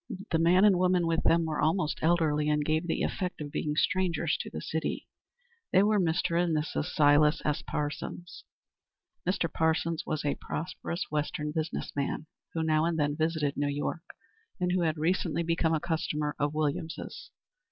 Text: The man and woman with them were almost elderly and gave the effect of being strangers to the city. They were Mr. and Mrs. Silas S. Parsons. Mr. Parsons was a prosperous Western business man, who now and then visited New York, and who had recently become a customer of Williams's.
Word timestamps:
The 0.31 0.39
man 0.39 0.65
and 0.65 0.79
woman 0.79 1.05
with 1.05 1.21
them 1.21 1.45
were 1.45 1.61
almost 1.61 1.99
elderly 2.01 2.49
and 2.49 2.65
gave 2.65 2.87
the 2.87 3.03
effect 3.03 3.39
of 3.39 3.51
being 3.51 3.75
strangers 3.75 4.35
to 4.39 4.49
the 4.49 4.59
city. 4.59 5.07
They 5.71 5.83
were 5.83 5.99
Mr. 5.99 6.43
and 6.43 6.57
Mrs. 6.57 6.85
Silas 6.85 7.39
S. 7.45 7.61
Parsons. 7.61 8.43
Mr. 9.29 9.47
Parsons 9.53 10.03
was 10.03 10.25
a 10.25 10.33
prosperous 10.41 11.05
Western 11.11 11.51
business 11.51 11.91
man, 11.95 12.25
who 12.55 12.63
now 12.63 12.83
and 12.85 12.97
then 12.97 13.15
visited 13.15 13.55
New 13.55 13.69
York, 13.69 14.01
and 14.59 14.71
who 14.71 14.81
had 14.81 14.97
recently 14.97 15.43
become 15.43 15.75
a 15.75 15.79
customer 15.79 16.35
of 16.39 16.55
Williams's. 16.55 17.29